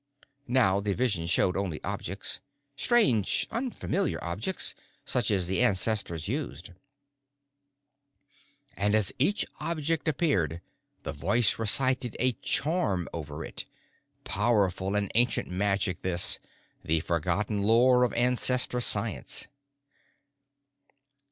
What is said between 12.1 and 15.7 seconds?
a charm over it. Powerful and ancient